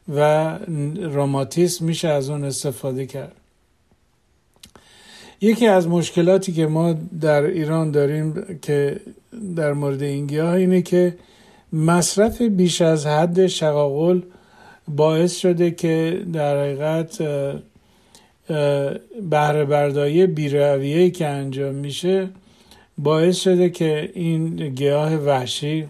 و 0.09 0.57
روماتیسم 0.95 1.85
میشه 1.85 2.07
از 2.07 2.29
اون 2.29 2.43
استفاده 2.43 3.05
کرد. 3.05 3.35
یکی 5.41 5.67
از 5.67 5.87
مشکلاتی 5.87 6.53
که 6.53 6.67
ما 6.67 6.93
در 7.21 7.41
ایران 7.41 7.91
داریم 7.91 8.59
که 8.61 8.99
در 9.55 9.73
مورد 9.73 10.01
این 10.01 10.27
گیاه 10.27 10.53
اینه 10.53 10.81
که 10.81 11.17
مصرف 11.73 12.41
بیش 12.41 12.81
از 12.81 13.05
حد 13.05 13.47
شقاقل 13.47 14.21
باعث 14.87 15.37
شده 15.37 15.71
که 15.71 16.23
در 16.33 16.59
حقیقت 16.59 17.21
بهره 19.29 19.65
برداری 19.65 20.27
بیرویه 20.27 21.09
که 21.09 21.27
انجام 21.27 21.75
میشه 21.75 22.29
باعث 22.97 23.37
شده 23.39 23.69
که 23.69 24.11
این 24.13 24.55
گیاه 24.55 25.15
وحشی 25.15 25.87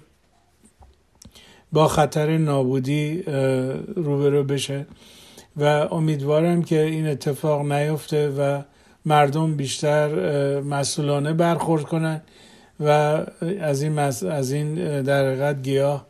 با 1.71 1.87
خطر 1.87 2.37
نابودی 2.37 3.21
روبرو 3.95 4.43
بشه. 4.43 4.85
و 5.57 5.63
امیدوارم 5.91 6.63
که 6.63 6.81
این 6.81 7.07
اتفاق 7.07 7.71
نیفته 7.71 8.29
و 8.29 8.61
مردم 9.05 9.55
بیشتر 9.55 10.09
مسئولانه 10.61 11.33
برخورد 11.33 11.83
کنن 11.83 12.21
و 12.79 12.89
از 13.61 13.81
این, 13.81 13.99
از 13.99 14.51
این 14.51 15.01
در 15.01 15.53
گیاه 15.53 16.07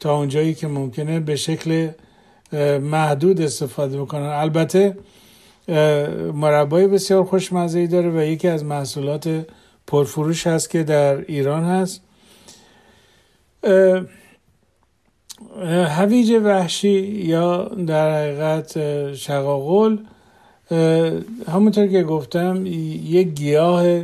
تا 0.00 0.16
اونجایی 0.16 0.54
که 0.54 0.66
ممکنه 0.66 1.20
به 1.20 1.36
شکل 1.36 1.88
محدود 2.82 3.40
استفاده 3.40 4.00
بکنن. 4.00 4.26
البته 4.26 4.96
مربای 6.34 6.86
بسیار 6.86 7.24
خوشمزه 7.24 7.86
داره 7.86 8.10
و 8.10 8.22
یکی 8.22 8.48
از 8.48 8.64
محصولات 8.64 9.46
پرفروش 9.86 10.46
هست 10.46 10.70
که 10.70 10.82
در 10.82 11.18
ایران 11.18 11.64
هست. 11.64 12.02
هویج 15.86 16.32
وحشی 16.44 17.00
یا 17.24 17.64
در 17.64 18.22
حقیقت 18.22 18.78
شقاقل 19.14 19.96
همونطور 21.48 21.86
که 21.86 22.02
گفتم 22.02 22.66
یک 22.66 23.28
گیاه 23.28 24.02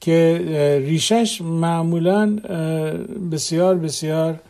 که 0.00 0.40
ریشش 0.86 1.40
معمولا 1.40 2.36
بسیار 3.32 3.74
بسیار 3.74 4.40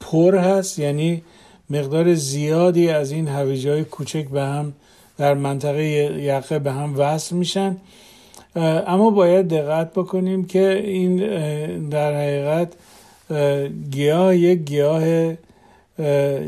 پر 0.00 0.36
هست. 0.36 0.78
یعنی 0.78 1.22
مقدار 1.70 2.14
زیادی 2.14 2.88
از 2.88 3.10
این 3.10 3.28
هویجای 3.28 3.84
کوچک 3.84 4.28
به 4.28 4.42
هم 4.42 4.72
در 5.18 5.34
منطقه 5.34 5.84
یقه 5.84 6.58
به 6.58 6.72
هم 6.72 6.94
وصل 6.98 7.36
میشن. 7.36 7.76
اما 8.86 9.10
باید 9.10 9.48
دقت 9.48 9.92
بکنیم 9.92 10.44
که 10.44 10.82
این 10.84 11.16
در 11.88 12.14
حقیقت 12.14 12.72
گیاه 13.90 14.36
یک 14.36 14.58
گیاه 14.58 15.34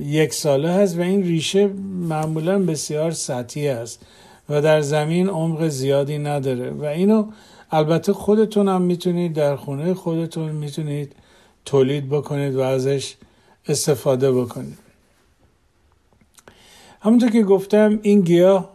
یک 0.02 0.34
ساله 0.34 0.70
هست 0.70 0.98
و 0.98 1.00
این 1.00 1.22
ریشه 1.22 1.66
معمولا 2.08 2.58
بسیار 2.58 3.10
سطحی 3.10 3.68
است 3.68 4.06
و 4.48 4.60
در 4.60 4.80
زمین 4.80 5.28
عمق 5.28 5.68
زیادی 5.68 6.18
نداره 6.18 6.70
و 6.70 6.84
اینو 6.84 7.26
البته 7.70 8.12
خودتون 8.12 8.68
هم 8.68 8.82
می‌تونید 8.82 9.32
در 9.32 9.56
خونه 9.56 9.94
خودتون 9.94 10.52
می‌تونید 10.52 11.12
تولید 11.64 12.08
بکنید 12.08 12.54
و 12.54 12.60
ازش 12.60 13.14
استفاده 13.68 14.32
بکنید. 14.32 14.78
همونطور 17.00 17.30
که 17.30 17.42
گفتم 17.42 17.98
این 18.02 18.20
گیاه 18.20 18.74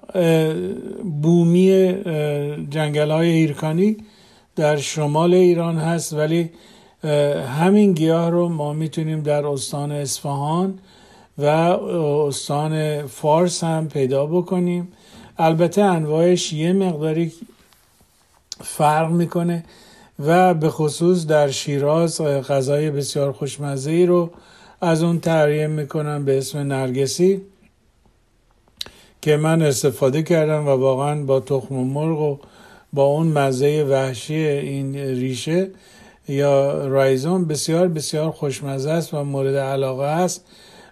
بومی 1.22 1.94
جنگل 2.70 3.12
های 3.12 3.30
ایرکانی 3.30 3.98
در 4.56 4.78
شمال 4.78 5.34
ایران 5.34 5.78
هست 5.78 6.14
ولی 6.14 6.50
همین 7.60 7.94
گیاه 7.94 8.30
رو 8.30 8.50
ما 8.50 8.74
می‌تونیم 8.74 9.22
در 9.22 9.46
استان 9.46 9.92
اصفهان 9.92 10.80
و 11.38 11.46
استان 11.46 13.08
فارس 13.08 13.64
هم 13.64 13.90
پیدا 13.90 14.26
بکنیم. 14.26 14.88
البته 15.38 15.82
انواعش 15.82 16.54
یه 16.54 16.74
مقداری 16.74 17.34
فرق 18.62 19.12
می‌کنه 19.12 19.64
و 20.20 20.54
به 20.54 20.70
خصوص 20.70 21.26
در 21.26 21.50
شیراز 21.50 22.22
غذای 22.22 22.92
بسیار 22.92 23.32
خوشمزه 23.32 23.92
ای 23.92 24.06
رو 24.06 24.32
از 24.82 25.04
اون 25.04 25.20
تحریم 25.20 25.70
می‌کنم 25.70 26.26
به 26.26 26.38
اسم 26.38 26.60
نرگسی 26.60 27.42
که 29.22 29.38
من 29.38 29.62
استفاده 29.62 30.24
کردم 30.24 30.68
و 30.68 30.70
واقعا 30.70 31.24
با 31.24 31.40
تخم 31.40 31.76
مرغ 31.76 32.22
و 32.22 32.38
با 32.94 33.04
اون 33.04 33.28
مزه 33.28 33.84
وحشی 33.84 34.36
این 34.36 34.96
ریشه 34.96 35.70
یا 36.28 36.88
رایزون 36.88 37.46
بسیار 37.46 37.88
بسیار 37.88 38.32
خوشمزه 38.32 38.90
است 38.90 39.14
و 39.14 39.24
مورد 39.24 39.56
علاقه 39.56 40.06
است 40.06 40.46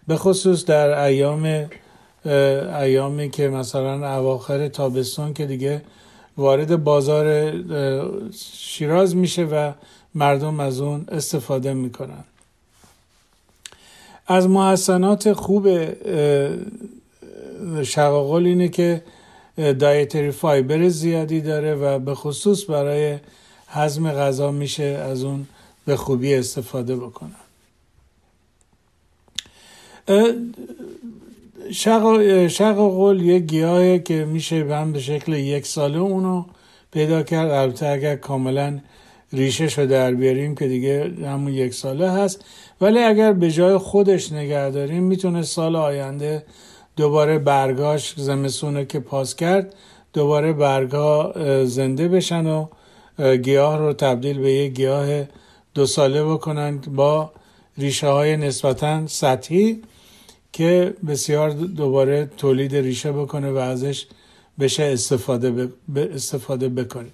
به 0.07 0.15
خصوص 0.15 0.65
در 0.65 1.03
ایام 1.03 1.69
ایامی 2.81 3.29
که 3.29 3.47
مثلا 3.47 4.17
اواخر 4.17 4.67
تابستان 4.67 5.33
که 5.33 5.45
دیگه 5.45 5.81
وارد 6.37 6.83
بازار 6.83 7.53
شیراز 8.53 9.15
میشه 9.15 9.43
و 9.45 9.71
مردم 10.15 10.59
از 10.59 10.81
اون 10.81 11.05
استفاده 11.11 11.73
می‌کنن. 11.73 12.23
از 14.27 14.49
محسنات 14.49 15.33
خوب 15.33 15.67
شقاقل 17.83 18.45
اینه 18.45 18.67
که 18.67 19.03
دایتری 19.57 20.31
فایبر 20.31 20.87
زیادی 20.89 21.41
داره 21.41 21.75
و 21.75 21.99
به 21.99 22.15
خصوص 22.15 22.69
برای 22.69 23.17
هضم 23.71 24.11
غذا 24.11 24.51
میشه 24.51 24.83
از 24.83 25.23
اون 25.23 25.47
به 25.85 25.95
خوبی 25.95 26.35
استفاده 26.35 26.95
بکنن. 26.95 27.41
شقاقل 32.47 33.21
یک 33.21 33.43
گیاهه 33.43 33.99
که 33.99 34.25
میشه 34.25 34.75
هم 34.75 34.91
به 34.91 34.99
شکل 34.99 35.33
یک 35.33 35.67
ساله 35.67 35.97
اونو 35.99 36.45
پیدا 36.91 37.23
کرد. 37.23 37.51
البته 37.51 37.87
اگر 37.87 38.15
کاملا 38.15 38.79
ریشش 39.33 39.79
رو 39.79 39.85
در 39.85 40.13
بیاریم 40.13 40.55
که 40.55 40.67
دیگه 40.67 41.13
همون 41.25 41.53
یک 41.53 41.73
ساله 41.73 42.11
هست. 42.11 42.45
ولی 42.81 42.99
اگر 42.99 43.33
به 43.33 43.51
جای 43.51 43.77
خودش 43.77 44.31
نگه 44.31 44.69
داریم 44.69 45.03
می‌تونه 45.03 45.43
سال 45.43 45.75
آینده 45.75 46.43
دوباره 46.95 47.39
برگاش 47.39 48.13
زمستون 48.17 48.85
که 48.85 48.99
پاس 48.99 49.35
کرد 49.35 49.75
دوباره 50.13 50.53
برگا 50.53 51.33
زنده 51.65 52.07
بشن 52.07 52.45
و 52.45 52.67
گیاه 53.19 53.77
رو 53.77 53.93
تبدیل 53.93 54.39
به 54.39 54.51
یک 54.51 54.73
گیاه 54.73 55.23
دو 55.73 55.85
ساله 55.85 56.23
بکنند 56.23 56.93
با 56.95 57.31
ریشه 57.77 58.07
های 58.07 58.37
نسبتا 58.37 59.07
سطحی 59.07 59.81
که 60.53 60.93
بسیار 61.07 61.49
دوباره 61.49 62.29
تولید 62.37 62.75
ریشه 62.75 63.11
بکنه 63.11 63.51
و 63.51 63.57
ازش 63.57 64.05
بشه 64.59 64.83
استفاده. 64.83 65.69
استفاده 65.95 66.69
بکنه 66.69 67.09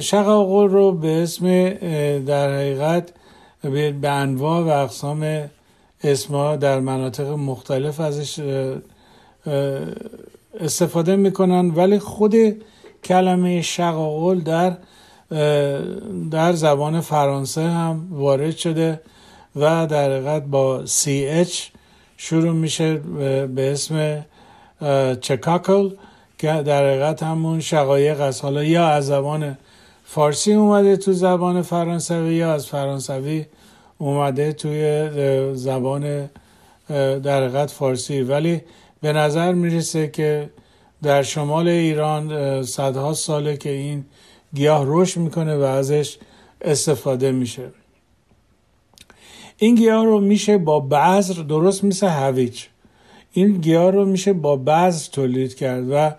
شقاقل 0.00 0.68
رو 0.68 0.92
به 0.92 1.22
اسم 1.22 1.70
در 2.18 2.56
حقیقت 2.56 3.12
به 4.00 4.10
انواع 4.10 4.60
و 4.60 4.68
اقسام 4.68 5.50
اسما 6.04 6.56
در 6.56 6.80
مناطق 6.80 7.30
مختلف 7.30 8.00
ازش 8.00 8.40
استفاده 10.60 11.16
می‌کنن 11.16 11.70
ولی 11.70 11.98
خود 11.98 12.34
کلمه 13.04 13.62
شقاقل 13.62 14.40
در 14.40 14.76
در 16.30 16.52
زبان 16.52 17.00
فرانسه 17.00 17.62
هم 17.62 18.06
وارد 18.10 18.56
شده 18.56 19.00
و 19.56 19.86
در 19.86 20.10
حقیقت 20.10 20.42
با 20.42 20.84
CH 20.86 21.52
شروع 22.16 22.52
میشه 22.52 22.96
به 23.46 23.72
اسم 23.72 24.24
چکاکل 25.20 25.90
که 26.38 26.46
در 26.52 26.86
حقیقت 26.86 27.22
همون 27.22 27.60
شقایق 27.60 28.20
است. 28.20 28.44
حالا 28.44 28.64
یا 28.64 28.88
از 28.88 29.06
زبان 29.06 29.58
فارسی 30.04 30.52
اومده 30.52 30.96
تو 30.96 31.12
زبان 31.12 31.62
فرانسوی 31.62 32.34
یا 32.34 32.52
از 32.52 32.66
فرانسوی 32.66 33.44
اومده 33.98 34.52
توی 34.52 35.10
زبان 35.54 36.30
در 37.22 37.44
حقیقت 37.44 37.70
فارسی. 37.70 38.22
ولی 38.22 38.62
به 39.04 39.12
نظر 39.12 39.52
می‌رسه 39.52 40.08
که 40.08 40.50
در 41.02 41.22
شمال 41.22 41.68
ایران 41.68 42.62
صدها 42.62 43.14
ساله 43.14 43.56
که 43.56 43.70
این 43.70 44.04
گیاه 44.54 44.84
رشد 44.86 45.20
می‌کنه 45.20 45.56
و 45.56 45.62
ازش 45.62 46.18
استفاده 46.60 47.32
میشه. 47.32 47.70
این 49.56 49.74
گیاه 49.74 50.04
رو 50.04 50.20
میشه 50.20 50.58
با 50.58 50.80
بذر 50.80 51.42
درست 51.42 51.84
مثل 51.84 52.06
هویج. 52.06 52.64
این 53.32 53.52
گیاه 53.52 53.90
رو 53.90 54.04
میشه 54.04 54.32
با 54.32 54.56
بذر 54.56 55.10
تولید 55.12 55.54
کرد 55.54 55.84
و 55.90 56.10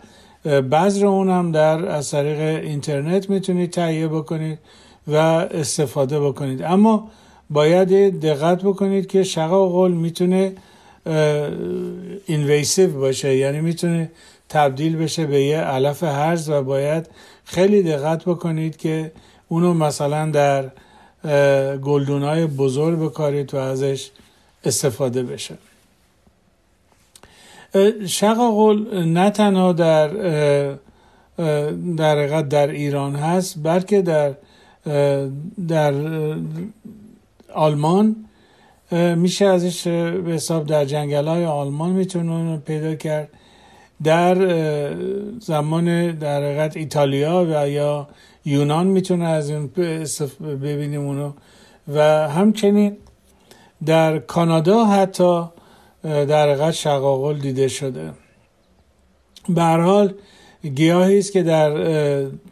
بذر 0.61 1.05
اون 1.05 1.29
هم 1.29 1.51
در 1.51 1.89
از 1.89 2.11
طریق 2.11 2.63
اینترنت 2.63 3.29
می‌تونید 3.29 3.69
تهیه 3.69 4.07
بکنید 4.07 4.59
و 5.07 5.15
استفاده 5.15 6.19
بکنید. 6.19 6.61
اما 6.61 7.07
باید 7.49 8.19
دقت 8.19 8.63
بکنید 8.63 9.07
که 9.07 9.23
شقاقل 9.23 9.91
می‌تونه 9.91 10.53
اینویسیو 12.25 12.99
باشه. 12.99 13.35
یعنی 13.35 13.61
می‌تونه 13.61 14.11
تبدیل 14.49 14.95
بشه 14.97 15.25
به 15.25 15.43
یه 15.43 15.57
علف 15.57 16.03
هرز 16.03 16.49
و 16.49 16.63
باید 16.63 17.07
خیلی 17.45 17.83
دقت 17.83 18.23
بکنید 18.25 18.77
که 18.77 19.11
اونو 19.47 19.73
مثلا 19.73 20.31
در 20.31 20.69
گلدونای 21.77 22.45
بزرگ 22.45 22.99
بکارید 22.99 23.53
و 23.53 23.57
ازش 23.57 24.11
استفاده 24.63 25.23
بشه. 25.23 25.57
شقاقل 28.07 29.03
نه 29.05 29.29
تنها 29.29 29.73
در 29.73 30.07
در 31.97 32.41
در 32.41 32.67
ایران 32.67 33.15
هست 33.15 33.55
بلکه 33.63 34.01
در 34.01 34.33
در 35.67 35.93
آلمان 37.53 38.24
میشه 38.91 39.45
ازش 39.45 39.87
به 39.87 40.31
حساب 40.31 40.65
در 40.65 40.85
جنگل 40.85 41.27
های 41.27 41.45
آلمان 41.45 41.89
می‌تونه 41.89 42.57
پیدا 42.57 42.95
کرد. 42.95 43.29
در 44.03 44.35
زمان 45.39 46.11
در 46.11 46.43
حقیقت 46.43 46.77
ایتالیا 46.77 47.45
و 47.49 47.69
یا 47.69 48.07
یونان 48.45 48.87
می‌تونه 48.87 49.25
از 49.25 49.49
اون 49.49 49.67
ببینیم 50.41 51.01
اونو 51.01 51.31
و 51.87 52.29
همچنین 52.29 52.97
در 53.85 54.19
کانادا 54.19 54.85
حتی 54.85 55.43
در 56.03 56.49
حقیقت 56.49 56.71
شقاقل 56.71 57.37
دیده 57.39 57.67
شده. 57.67 58.11
به 59.49 59.61
حال 59.61 60.13
گیاهی 60.75 61.19
است 61.19 61.31
که 61.31 61.43
در 61.43 61.71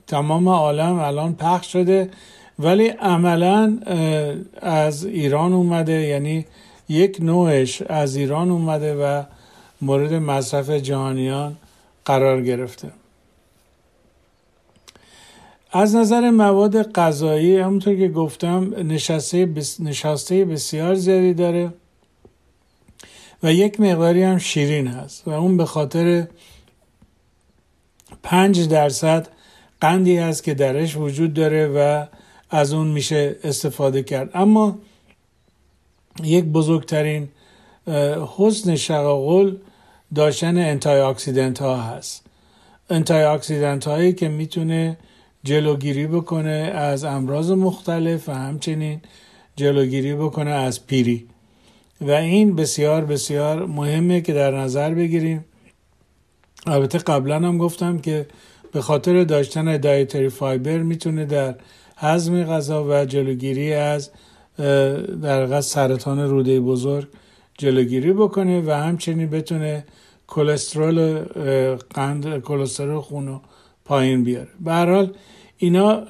تمام 0.07 0.49
عالم 0.49 0.99
الان 0.99 1.35
پخش 1.35 1.73
شده. 1.73 2.09
ولی 2.59 2.87
عملا 2.87 3.79
از 4.61 5.05
ایران 5.05 5.53
اومده 5.53 5.93
یعنی 6.01 6.45
یک 6.89 7.17
نوعش 7.21 7.81
از 7.81 8.15
ایران 8.15 8.51
اومده 8.51 8.95
و 8.95 9.23
مورد 9.81 10.13
مصرف 10.13 10.69
جهانیان 10.69 11.55
قرار 12.05 12.41
گرفته. 12.41 12.91
از 15.71 15.95
نظر 15.95 16.29
مواد 16.29 16.91
غذایی 16.91 17.57
همونطور 17.57 17.95
که 17.95 18.07
گفتم 18.07 18.73
نشسته, 18.77 19.49
نشاسته 19.79 20.45
بسیار 20.45 20.95
زیادی 20.95 21.33
داره 21.33 21.73
و 23.43 23.53
یک 23.53 23.79
مقداری 23.79 24.23
هم 24.23 24.37
شیرین 24.37 24.87
هست 24.87 25.27
و 25.27 25.31
اون 25.31 25.57
به 25.57 25.65
خاطر 25.65 26.27
پنج 28.23 28.69
درصد 28.69 29.27
قندی 29.81 30.17
هست 30.17 30.43
که 30.43 30.53
درش 30.53 30.97
وجود 30.97 31.33
داره 31.33 31.67
و 31.67 32.05
از 32.53 32.73
اون 32.73 32.87
میشه 32.87 33.35
استفاده 33.43 34.03
کرد. 34.03 34.29
اما 34.33 34.77
یک 36.23 36.45
بزرگترین 36.45 37.29
حسن 38.37 38.75
شقاقل 38.75 39.55
داشتن 40.15 40.57
انتای 40.57 40.99
اکسیدنت 40.99 41.59
ها 41.59 41.81
هست. 41.81 42.25
انتای 42.89 43.23
اکسیدنت 43.23 43.87
هایی 43.87 44.13
که 44.13 44.27
می‌تونه 44.27 44.97
جلوگیری 45.43 46.07
بکنه 46.07 46.71
از 46.75 47.03
امراض 47.03 47.51
مختلف 47.51 48.29
و 48.29 48.31
همچنین 48.31 49.01
جلوگیری 49.55 50.15
بکنه 50.15 50.51
از 50.51 50.87
پیری. 50.87 51.27
و 52.01 52.11
این 52.11 52.55
بسیار 52.55 53.05
بسیار 53.05 53.65
مهمه 53.65 54.21
که 54.21 54.33
در 54.33 54.51
نظر 54.51 54.93
بگیریم. 54.93 55.45
البته 56.67 56.97
قبلا 56.97 57.35
هم 57.35 57.57
گفتم 57.57 57.99
که 57.99 58.25
به 58.71 58.81
خاطر 58.81 59.23
داشتن 59.23 59.77
دایتری 59.77 60.29
فایبر 60.29 60.77
می‌تونه 60.77 61.25
در 61.25 61.55
هضم 62.03 62.43
غذا 62.43 62.85
و 62.89 63.05
جلوگیری 63.05 63.73
از 63.73 64.09
در 65.21 65.61
سرطان 65.61 66.19
روده 66.19 66.59
بزرگ 66.59 67.07
جلوگیری 67.57 68.13
بکنه 68.13 68.61
و 68.61 68.71
همچنین 68.71 69.29
بتونه 69.29 69.85
کلسترول 70.27 71.19
قند 71.93 72.41
کلسترول 72.41 73.01
خون 73.01 73.27
رو 73.27 73.41
پایین 73.85 74.23
بیاره. 74.23 74.47
به 74.59 74.73
حال 74.73 75.13
اینا 75.57 76.03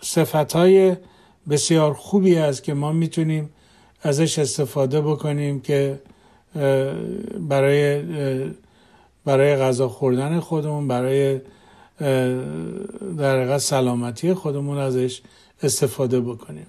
صفت 0.00 0.52
های 0.52 0.96
بسیار 1.50 1.94
خوبی 1.94 2.36
است 2.36 2.62
که 2.62 2.74
ما 2.74 2.92
می‌تونیم 2.92 3.50
ازش 4.02 4.38
استفاده 4.38 5.00
بکنیم 5.00 5.60
که 5.60 5.98
برای 7.48 8.02
برای 9.24 9.56
غذا 9.56 9.88
خوردن 9.88 10.40
خودمون 10.40 10.88
برای 10.88 11.40
در 13.18 13.58
سلامتی 13.58 14.34
خودمون 14.34 14.78
ازش 14.78 15.22
استفاده 15.62 16.20
بکنیم. 16.20 16.66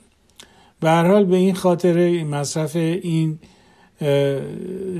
به 0.79 0.89
هر 0.89 1.07
حال 1.07 1.25
به 1.25 1.35
این 1.35 1.55
خاطر 1.55 2.23
مصرف 2.23 2.75
این 2.75 3.39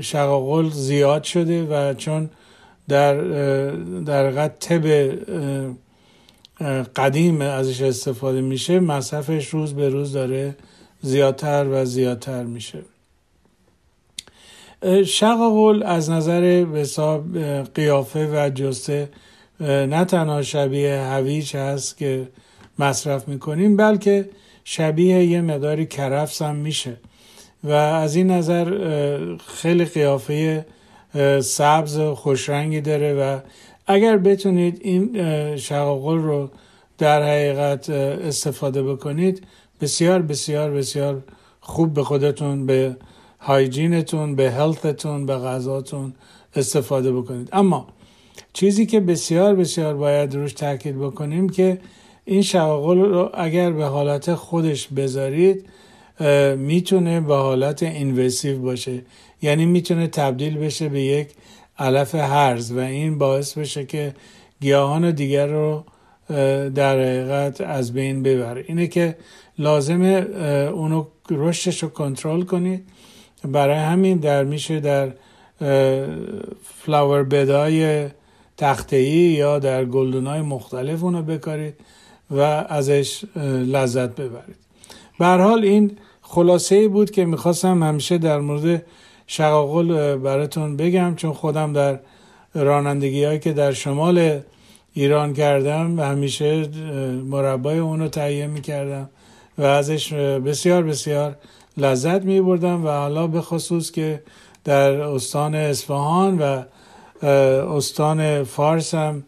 شقاقل 0.00 0.70
زیاد 0.70 1.22
شده 1.22 1.64
و 1.64 1.94
چون 1.94 2.30
در 2.88 3.20
در 4.04 4.48
طب 4.48 4.86
قدیم 6.96 7.40
ازش 7.40 7.82
استفاده 7.82 8.40
میشه 8.40 8.80
مصرفش 8.80 9.48
روز 9.48 9.74
به 9.74 9.88
روز 9.88 10.12
داره 10.12 10.56
زیادتر 11.02 11.66
و 11.70 11.84
زیادتر 11.84 12.44
میشه. 12.44 12.78
شقاقل 15.06 15.82
از 15.82 16.10
نظر 16.10 16.64
حساب 16.74 17.38
قیافه 17.74 18.28
و 18.32 18.50
جسته 18.50 19.08
نه 19.60 20.04
تنها 20.04 20.42
شبیه 20.42 21.00
هویج 21.00 21.56
هست 21.56 21.98
که 21.98 22.28
مصرف 22.78 23.28
می‌کنیم 23.28 23.76
بلکه 23.76 24.28
شبیه 24.64 25.24
یه 25.24 25.40
مقداری 25.40 25.86
کرفس 25.86 26.42
هم 26.42 26.56
میشه. 26.56 26.96
و 27.64 27.72
از 27.72 28.16
این 28.16 28.30
نظر 28.30 28.66
خیلی 29.46 29.84
قیافه 29.84 30.66
سبز 31.40 31.98
و 31.98 32.14
خوشرنگی 32.14 32.80
داره 32.80 33.14
و 33.14 33.38
اگر 33.86 34.16
بتونید 34.16 34.78
این 34.80 35.56
شقاقل 35.56 36.18
رو 36.18 36.50
در 36.98 37.22
حقیقت 37.22 37.90
استفاده 37.90 38.82
بکنید 38.82 39.46
بسیار 39.80 40.22
بسیار 40.22 40.70
بسیار 40.70 41.22
خوب 41.60 41.94
به 41.94 42.04
خودتون 42.04 42.66
به 42.66 42.96
هایجینتون 43.40 44.34
به 44.34 44.50
هلتتون 44.50 45.26
به 45.26 45.34
غذاتون 45.34 46.14
استفاده 46.56 47.12
بکنید. 47.12 47.48
اما 47.52 47.86
چیزی 48.52 48.86
که 48.86 49.00
بسیار 49.00 49.54
بسیار 49.54 49.94
باید 49.94 50.34
روش 50.34 50.52
تاکید 50.52 50.98
بکنیم 50.98 51.48
که 51.48 51.78
این 52.24 52.42
شواغل 52.42 52.98
رو 52.98 53.30
اگر 53.34 53.70
به 53.70 53.84
حالت 53.84 54.34
خودش 54.34 54.88
بذارید 54.88 55.66
می‌تونه 56.56 57.20
به 57.20 57.34
حالت 57.34 57.82
اینوسیو 57.82 58.58
باشه. 58.58 59.02
یعنی 59.42 59.66
می‌تونه 59.66 60.06
تبدیل 60.06 60.58
بشه 60.58 60.88
به 60.88 61.00
یک 61.00 61.28
علف 61.78 62.14
هرز 62.14 62.72
و 62.72 62.78
این 62.78 63.18
باعث 63.18 63.58
بشه 63.58 63.84
که 63.84 64.14
گیاهان 64.60 65.10
دیگر 65.10 65.46
رو 65.46 65.84
در 66.74 66.98
حقیقت 66.98 67.60
از 67.60 67.92
بین 67.92 68.22
ببره. 68.22 68.64
اینه 68.68 68.86
که 68.86 69.16
لازمه 69.58 70.26
اونو 70.74 71.06
رشدش 71.30 71.82
رو 71.82 71.88
کنترل 71.88 72.42
کنید. 72.42 72.84
برای 73.44 73.76
همین 73.76 74.18
در 74.18 74.44
میشه 74.44 74.80
در 74.80 75.12
فلاور 76.84 77.22
بدای 77.22 78.08
تخته 78.56 79.02
یا 79.02 79.58
در 79.58 79.84
گلدون 79.84 80.26
های 80.26 80.40
مختلف 80.40 81.04
اونو 81.04 81.22
بکارید 81.22 81.74
و 82.30 82.40
ازش 82.68 83.24
لذت 83.66 84.10
ببرید. 84.10 84.56
به 85.18 85.26
حال 85.26 85.64
این 85.64 85.96
خلاصه 86.22 86.88
بود 86.88 87.10
که 87.10 87.24
می‌خواستم 87.24 87.82
همیشه 87.82 88.18
در 88.18 88.40
مورد 88.40 88.82
شقاقل 89.26 90.16
براتون 90.16 90.76
بگم 90.76 91.14
چون 91.16 91.32
خودم 91.32 91.72
در 91.72 91.98
رانندگی 92.54 93.24
هایی 93.24 93.38
که 93.38 93.52
در 93.52 93.72
شمال 93.72 94.40
ایران 94.94 95.34
کردم 95.34 95.98
و 95.98 96.02
همیشه 96.02 96.68
مربای 97.24 97.78
اونو 97.78 98.08
تهیه 98.08 98.46
می‌کردم 98.46 99.10
و 99.58 99.62
ازش 99.62 100.12
بسیار 100.12 100.82
بسیار 100.82 101.36
لذت 101.76 102.22
می 102.24 102.40
بردم 102.40 102.84
و 102.84 102.88
حالا 102.88 103.26
به 103.26 103.40
خصوص 103.40 103.90
که 103.90 104.22
در 104.64 105.00
استان 105.00 105.54
اصفهان 105.54 106.38
و 106.38 106.62
استان 107.22 108.44
فارس 108.44 108.94
هم 108.94 109.24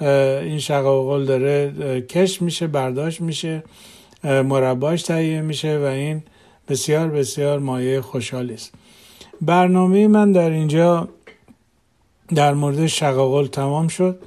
این 0.00 0.58
شقاقل 0.58 1.24
داره 1.24 2.00
کش 2.00 2.42
میشه 2.42 2.66
برداشت 2.66 3.20
میشه 3.20 3.62
مرباش 4.24 5.02
تهیه 5.02 5.40
میشه 5.40 5.78
و 5.78 5.82
این 5.82 6.22
بسیار 6.68 7.08
بسیار 7.08 7.58
مایه 7.58 8.00
خوشحالی 8.00 8.54
است. 8.54 8.74
برنامه 9.40 10.08
من 10.08 10.32
در 10.32 10.50
اینجا 10.50 11.08
در 12.34 12.54
مورد 12.54 12.86
شقاقل 12.86 13.46
تمام 13.46 13.88
شد. 13.88 14.18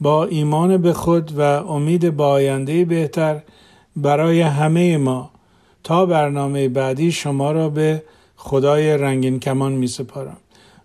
با 0.00 0.24
ایمان 0.24 0.76
به 0.76 0.92
خود 0.92 1.38
و 1.38 1.40
امید 1.40 2.16
با 2.16 2.28
آینده 2.28 2.84
بهتر 2.84 3.42
برای 3.96 4.40
همه 4.40 4.96
ما 4.96 5.30
تا 5.84 6.06
برنامه 6.06 6.68
بعدی 6.68 7.12
شما 7.12 7.52
را 7.52 7.68
به 7.68 8.02
خدای 8.36 8.96
رنگین 8.96 9.40
کمان 9.40 9.72
می 9.72 9.86
سپارم 9.86 10.36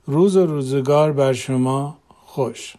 روز 0.09 0.37
و 0.37 0.45
روزگار 0.45 1.11
بر 1.11 1.33
شما 1.33 1.97
خوش. 2.25 2.75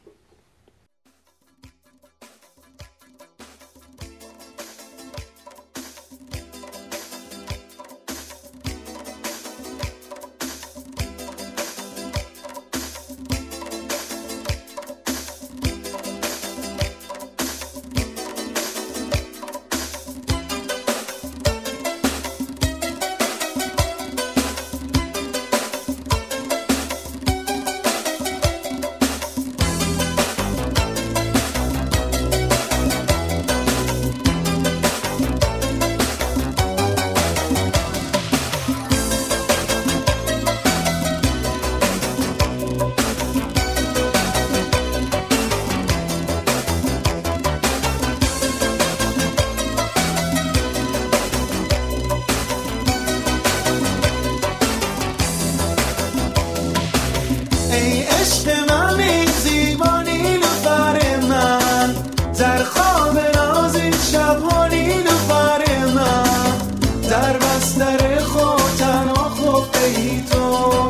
از 67.59 67.79
در 67.79 68.18
خود 68.18 68.77
تنها 68.79 69.29
خوب 69.29 69.64
ای 69.85 70.23
تو. 70.31 70.88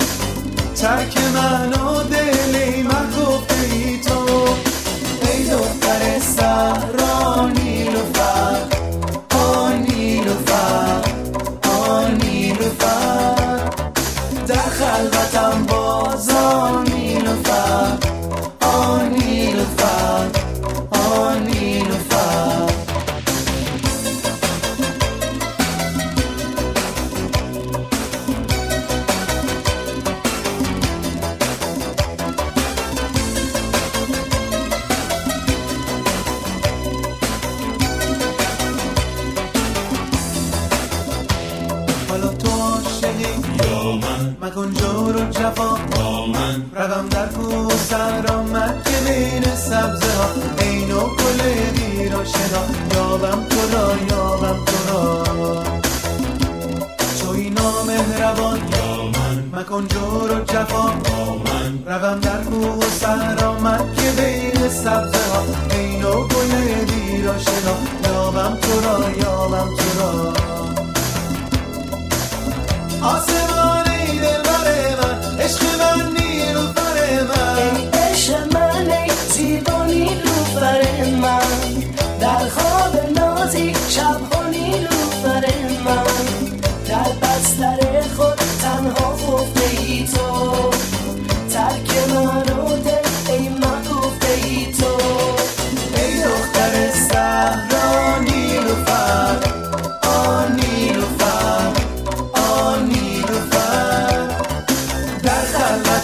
ترک 0.76 1.18
معنا 1.34 2.02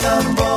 ترک 0.05 0.54